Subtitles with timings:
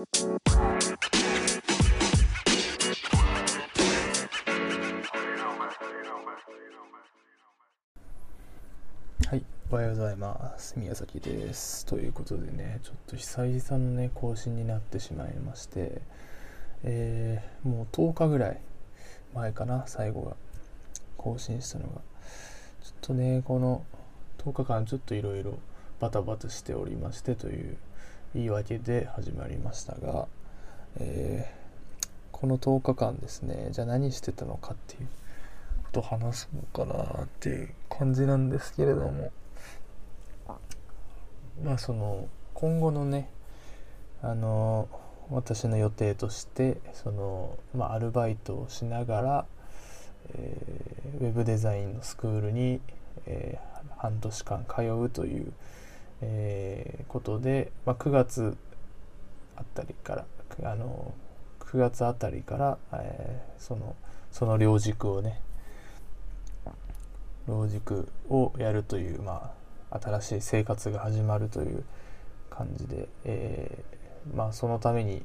[0.00, 0.06] は
[9.36, 10.78] い、おはようございます。
[10.78, 11.84] 宮崎です。
[11.84, 16.00] ということでね、ちょっと久々のね、更新になってしまいまして、
[16.82, 18.60] えー、もう10日ぐらい
[19.34, 20.34] 前かな、最後が
[21.18, 21.90] 更新したのが。
[21.90, 22.00] ちょっ
[23.02, 23.84] とね、この
[24.38, 25.58] 10日間ちょっといろいろ
[25.98, 27.76] バタバタしておりましてという
[28.34, 30.28] 言い訳で始まりましたが、
[30.98, 35.08] えー、この10日間ですね、じゃあ何してたのかっていう
[35.84, 39.32] こと話すのかなっていう感じなんですけれども
[41.64, 43.28] まあその今後のね
[44.22, 44.88] あの
[45.30, 49.46] 私の予定としてその、まあ、アルバイトをしながら、
[50.34, 52.80] えー、ウェブデザインのスクールに、
[53.26, 55.52] えー、半年間通うという、
[56.22, 58.56] えー、ことで、まあ、9月
[59.56, 61.14] あたりからあの
[61.60, 63.94] 9月あたりから、えー、その
[64.30, 65.40] その両軸をね
[67.46, 69.52] 老軸をやるという、ま
[69.90, 71.84] あ、新しい生活が始まるという
[72.48, 75.24] 感じで、えー、まあ、そのために、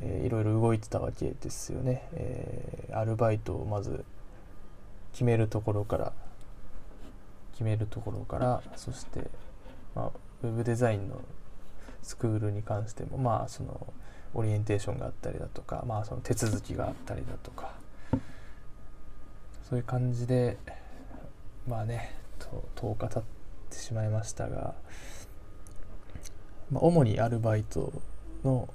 [0.00, 4.04] えー、いろいろ動いてたわけですよね、えー、アルバイトをまず
[5.12, 6.12] 決めるところから
[7.52, 9.28] 決めるところからそして、
[9.94, 10.10] まあ、
[10.42, 11.20] ウェブデザインの
[12.02, 13.92] スクールに関してもまあその
[14.34, 17.72] オリエンテーションがあったりだとか、まあ、その手続きがあったりだとか
[19.68, 20.58] そういう感じで
[21.66, 22.14] まあね
[22.74, 23.22] 10日経っ
[23.70, 24.74] てしまいましたが、
[26.70, 27.92] まあ、主にアルバイト
[28.44, 28.68] の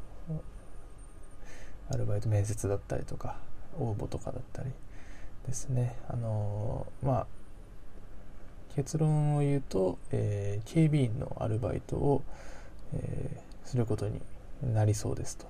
[1.89, 3.37] アルバイト面接だったりとか
[3.77, 4.71] 応募とかだったり
[5.45, 5.97] ですね。
[6.07, 7.27] あの、まあ
[8.75, 12.23] 結論を言うと、えー、警備員のアルバイトを、
[12.93, 14.21] えー、することに
[14.73, 15.47] なりそうですと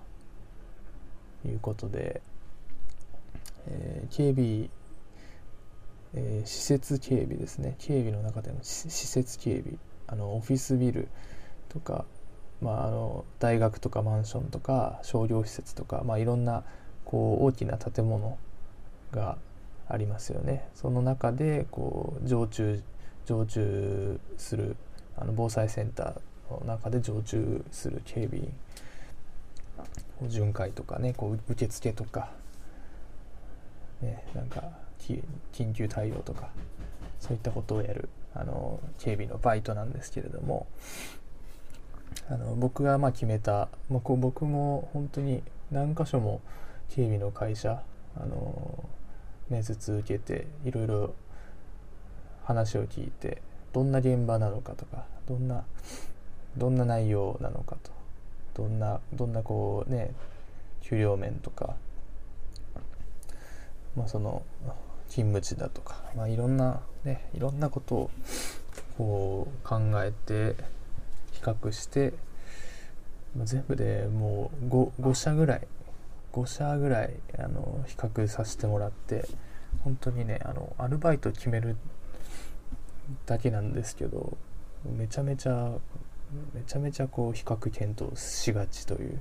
[1.47, 2.21] いうことで、
[3.67, 4.69] えー、警備
[6.15, 7.75] えー、施設警備ですね。
[7.79, 9.77] 警備の中での施設警備。
[10.05, 11.07] あのオフィスビル
[11.69, 12.05] とか、
[12.61, 16.63] まあ、あの大学とかマンションとか商業施設とか、まあ、いろんな
[17.05, 18.37] こう大きな建物
[19.11, 19.37] が
[19.87, 20.69] ありますよね。
[20.75, 22.83] その中でこう常駐
[23.25, 24.75] 常駐する
[25.17, 32.29] あの防災センターの中で常駐する警備員巡回とかねこう受付とか、
[34.01, 34.63] ね、なんか
[35.51, 36.49] 緊急対応とか
[37.19, 40.67] そういったことをやるあの警備のバイトなんですけれども
[42.29, 46.41] あの僕がまあ決めた、まあ、こう僕も本当に何箇所も
[46.89, 47.81] 警備の会社
[48.15, 48.89] あの
[49.49, 51.13] 面接受けていろいろ
[52.43, 55.63] 話を聞いてどんな現場なのかとかどんな
[56.57, 57.91] どんな内容なのかと
[58.53, 60.13] どんなどんなこうね
[60.81, 61.75] 給料面とか
[63.95, 64.43] まあその
[65.09, 68.11] 勤務地だとか、まあ、いろんなねいろんなことを
[68.97, 70.55] こう考えて
[71.31, 72.13] 比較して、
[73.35, 75.67] まあ、全部でもう 5, 5社ぐらい
[76.33, 79.27] 5社ぐらいあの比較させてもらって
[79.83, 81.75] 本当にねあのアルバイト決める
[83.25, 84.37] だけなんですけど
[84.85, 85.71] めちゃめちゃ
[86.53, 89.19] めちゃめちゃこう比較検討しがちという、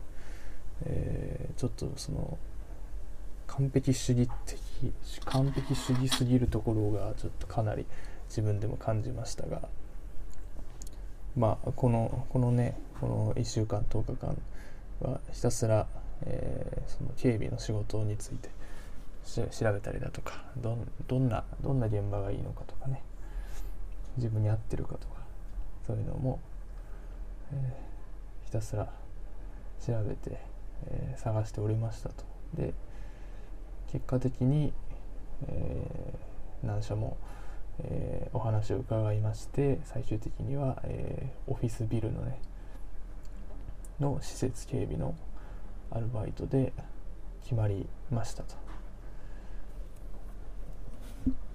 [0.84, 2.38] えー、ちょっとその
[3.46, 4.92] 完璧主義的
[5.26, 7.84] 完璧主義すぎるところがちょっとかなり
[8.28, 9.68] 自分でも感じましたが
[11.36, 14.36] まあこのこのねこの1週間10日間
[15.00, 15.86] はひたすら、
[16.22, 18.48] えー、その警備の仕事について
[19.24, 23.02] 調べたりだとかどどんなどんな現場がいいのかとかね
[24.16, 25.22] 自分に合ってるかとか
[25.86, 26.40] そういうのも、
[27.52, 28.88] えー、ひたすら
[29.84, 30.38] 調べて、
[30.86, 32.24] えー、探しておりましたと。
[32.54, 32.74] で
[33.90, 34.72] 結果的に、
[35.48, 37.16] えー、何社も、
[37.80, 42.40] えー、お話を伺いまして最終的には、えー、オフィスビルのね
[44.00, 45.14] の施設警備の
[45.90, 46.72] アルバイトで
[47.42, 48.54] 決まりましたと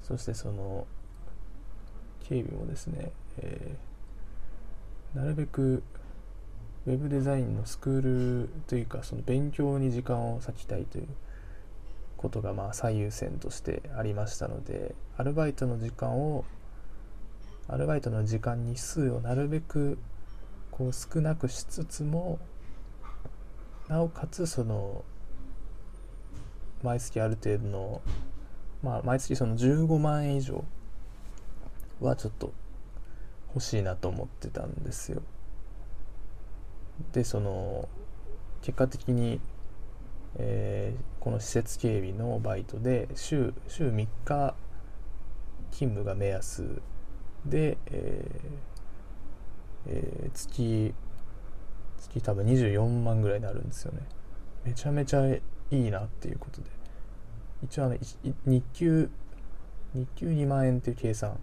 [0.04, 0.88] そしてその
[2.28, 5.84] 警備もですね、えー、なるべく
[6.86, 8.02] ウェブデザインのスクー
[8.44, 11.08] ルというかその勉強に時間を割きたいという
[12.18, 16.44] ことがまあ最優先としてありましたのでアルバイトの時間を
[17.70, 19.98] アルバイトの時間日数をなるべく
[20.72, 22.40] こう少なくしつつも
[23.88, 25.04] なおかつその
[26.84, 28.02] 毎月ある程度の
[28.84, 30.64] まあ毎月その15万円以上
[32.00, 32.54] はちょっと
[33.54, 35.22] 欲しいなと思ってたんですよ。
[37.14, 37.88] でその
[38.62, 39.40] 結果的に、
[40.36, 44.56] えー、この施設警備のバイトで週週3日
[45.72, 46.82] 勤務が目安
[47.46, 50.94] で、えーえー、月
[52.00, 54.00] 月多分24万ぐらいになるんですよね。
[54.64, 55.42] めちゃめちゃい
[55.72, 56.78] いなっていうことで。
[57.64, 57.98] 一応あの
[58.46, 59.10] 日給
[59.94, 61.40] 日給2万円っていう計算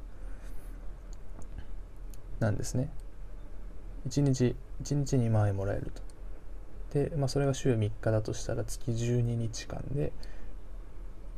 [2.44, 2.90] なんですね。
[4.08, 6.02] 1日1日2万円もらえると。
[6.98, 10.12] で、まあ、それが週3日だとしたら月12日間で、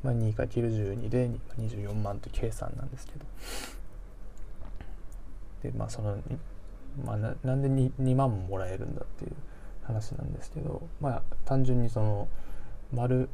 [0.03, 3.25] まあ、2×12 で24万という計算なんですけど。
[5.63, 6.19] でまあその
[7.05, 9.33] まあ、ななんで 2, 2万ももらえるんだっていう
[9.85, 12.29] 話なんですけどまあ単純にその
[12.93, 13.29] 丸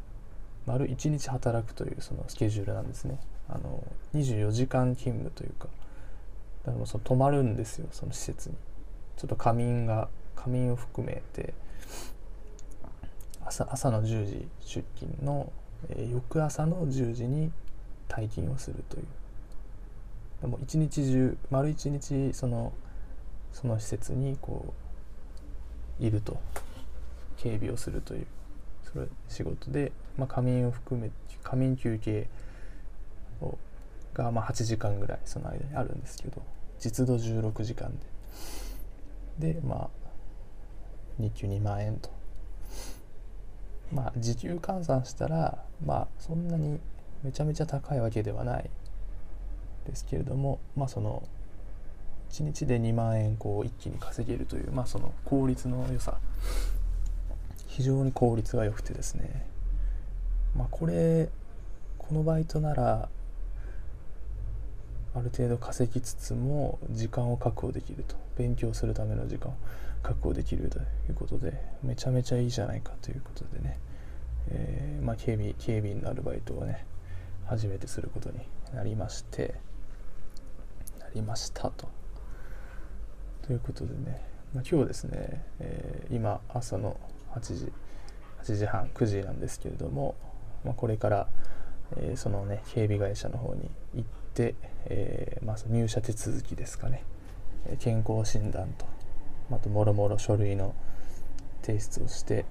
[0.66, 3.19] 丸1日働くというそのスケジュールなんですね。
[3.48, 3.84] あの
[4.14, 5.69] 24時間勤務というか。
[6.64, 8.54] だからその泊まるんですよその施設に。
[9.16, 11.54] ちょっと仮眠が仮眠を含めて。
[13.44, 15.52] 朝朝の10時出勤の、
[15.88, 17.50] えー、翌朝の10時に
[18.08, 19.06] 退勤をするという。
[20.40, 22.72] でも一日中丸一日その
[23.52, 24.72] その施設にこ
[26.00, 26.38] ういると。
[27.42, 28.26] 警備をするという。
[28.84, 31.10] それ仕事で、まあ、仮眠を含め
[31.42, 32.28] 仮眠休憩
[34.14, 36.42] がまあ8時間ぐらいその間にあるんですけど
[36.78, 37.92] 実度16時間
[39.38, 39.54] で。
[39.54, 39.90] でまあ
[41.18, 42.10] 日給2万円と。
[43.92, 46.80] まあ時給換算したらまあそんなに
[47.22, 48.70] めちゃめちゃ高いわけではない
[49.86, 51.22] ですけれどもまあその
[52.30, 56.18] 1日で2万円こう一気に稼げるという、まあ、その効率の良さ。
[57.72, 59.46] 非常に効率が良くてですね、
[60.54, 61.30] まあ、これ
[61.96, 63.08] このバイトなら
[65.14, 69.54] ある程度稼ぎつつも時間を確保できると勉強するための時間を
[70.02, 73.78] 確保できるということでめちゃめちゃいいじゃないかということでね、
[74.48, 76.86] えー、まあ、警備警備員のアルバイトをね
[77.46, 78.38] 初めてすることに
[78.74, 79.54] なりまして
[80.98, 81.88] なりましたと。
[83.42, 84.22] ということでね、
[84.54, 86.96] まあ、今日ですね、えー、今朝の
[87.34, 87.72] 8時
[88.44, 90.14] 8時半9時なんですけれども、
[90.64, 91.28] まあ、これから、
[91.96, 94.21] えー、そのね警備会社の方に行って、
[94.87, 97.05] えー、まあ、入社手続きですかね。
[97.79, 98.87] 健康診断と
[99.52, 100.75] あともろもろ書類の
[101.62, 102.44] 提出をして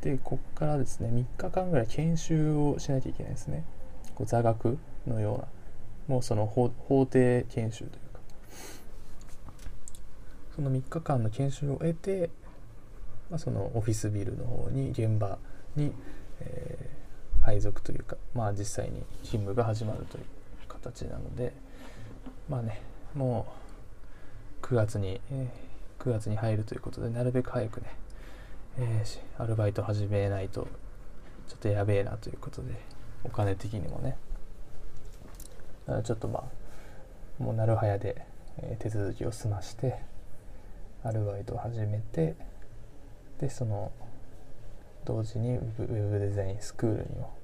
[0.00, 3.64] でこっからですね3日間ぐらい研修をしなきゃいけないですね。
[4.14, 5.44] こう座学のような
[6.08, 6.70] もうその法
[7.06, 8.20] 廷研修というか。
[10.54, 12.30] その3日間の研修を得て、
[13.30, 15.38] まあ、そのオフィスビルの方に現場
[15.74, 15.92] に、
[16.40, 20.24] えー、配属というか、まあ、実際に勤務が始まるという
[20.92, 21.52] 形なので
[22.48, 22.80] まあね
[23.14, 23.46] も
[24.62, 27.86] う9月に、えー、9月に入るということでなるべく早くね、
[28.78, 30.68] えー、アルバイト始めないと
[31.48, 32.74] ちょっとやべえなということで
[33.24, 34.16] お金的にもね。
[36.04, 38.26] ちょっとまあもうなるはやで、
[38.58, 40.00] えー、手続きを済まして
[41.04, 42.34] アルバイトを始めて
[43.40, 43.92] でその
[45.04, 47.36] 同時にウェブデザインスクールにも、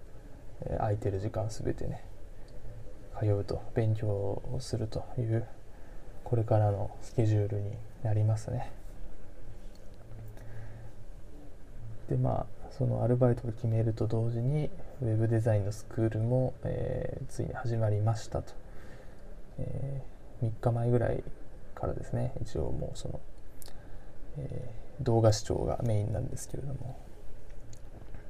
[0.62, 2.04] えー、空いてる時間全てね
[3.18, 5.46] 通うと勉強をするという
[6.24, 7.72] これからのスケジュールに
[8.02, 8.72] なりますね。
[12.08, 14.70] でまあそのアルバイトを決めると同時に
[15.02, 18.52] ウェブデザインのスクールも、えー、ついに始まりましたと、
[19.58, 21.22] えー、3日前ぐらい
[21.74, 22.32] からですね。
[22.40, 23.20] 一応もうその
[24.38, 26.98] えー、動画視聴がメインなんですけれども、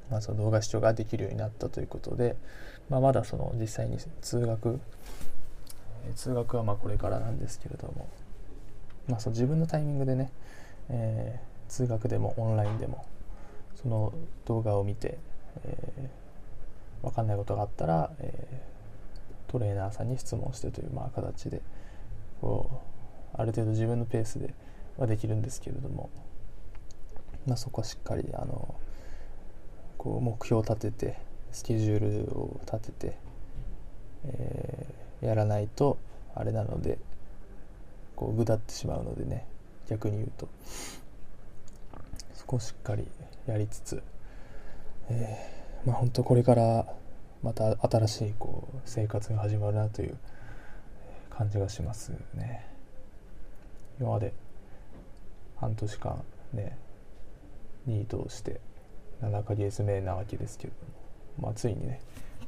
[0.09, 2.35] まあ、その動画視聴ができるようになったということで、
[2.89, 4.79] まあ、まだその実際に通学、
[6.05, 8.07] えー、通学はまこれからなんですけれども、
[9.07, 10.31] まあ、その自分のタイミングでね、
[10.89, 13.05] えー、通学でもオンラインでも
[13.81, 14.13] その
[14.45, 15.17] 動画を見て、
[15.65, 18.61] えー、分かんないことがあったら、え、
[19.47, 21.61] トレーナーさんに質問してというまあ形で
[22.41, 22.81] こ
[23.35, 24.53] うある程度自分のペースで
[24.97, 26.09] はできるんですけれども、
[27.45, 28.75] ま、そこはしっかりあの
[30.03, 31.17] こう目標を立てて
[31.53, 33.17] スケジュールを立てて、
[34.25, 35.97] えー、やらないと
[36.35, 36.97] あれなので
[38.17, 39.45] こうぐだってしまうのでね
[39.89, 40.49] 逆に言うと
[42.33, 43.07] そこをしっかり
[43.47, 44.03] やりつつ、
[45.09, 46.85] えー、まあ本当これから
[47.41, 50.17] また新しいこう生活が始まるなという
[51.29, 52.65] 感じがしますね。
[53.99, 54.33] 今まで
[55.57, 56.77] 半年間ね
[57.85, 58.59] ニートをして
[59.23, 60.73] 7ヶ月目なわけですけれ
[61.37, 62.01] ども、まあ、ついにね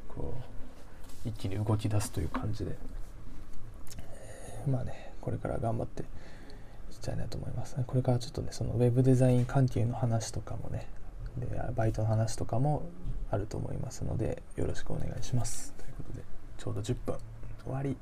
[0.09, 0.33] こ
[1.25, 2.77] う一気に動き出すという感じで、
[4.67, 6.03] まあねこれから頑張って
[6.91, 7.75] いきたいなと思います。
[7.87, 10.87] これからちょっとねそのウェブデザイン関係の話とかもね
[11.37, 12.83] でバイトの話とかも
[13.31, 15.73] あると思いますのでよろしくお願いします。
[15.77, 16.23] ということで
[16.57, 17.15] ちょうど10分
[17.63, 17.97] 終わり。